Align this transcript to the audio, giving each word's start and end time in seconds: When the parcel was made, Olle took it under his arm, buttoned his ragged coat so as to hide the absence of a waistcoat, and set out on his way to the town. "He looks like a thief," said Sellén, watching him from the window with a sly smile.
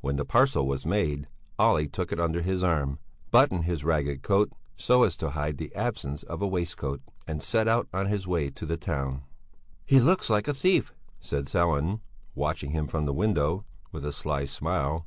When 0.00 0.14
the 0.14 0.24
parcel 0.24 0.64
was 0.64 0.86
made, 0.86 1.26
Olle 1.58 1.86
took 1.88 2.12
it 2.12 2.20
under 2.20 2.40
his 2.40 2.62
arm, 2.62 3.00
buttoned 3.32 3.64
his 3.64 3.82
ragged 3.82 4.22
coat 4.22 4.52
so 4.76 5.02
as 5.02 5.16
to 5.16 5.30
hide 5.30 5.58
the 5.58 5.74
absence 5.74 6.22
of 6.22 6.40
a 6.40 6.46
waistcoat, 6.46 7.00
and 7.26 7.42
set 7.42 7.66
out 7.66 7.88
on 7.92 8.06
his 8.06 8.28
way 8.28 8.48
to 8.50 8.64
the 8.64 8.76
town. 8.76 9.22
"He 9.84 9.98
looks 9.98 10.30
like 10.30 10.46
a 10.46 10.54
thief," 10.54 10.94
said 11.20 11.46
Sellén, 11.46 11.98
watching 12.36 12.70
him 12.70 12.86
from 12.86 13.06
the 13.06 13.12
window 13.12 13.64
with 13.90 14.04
a 14.04 14.12
sly 14.12 14.44
smile. 14.44 15.04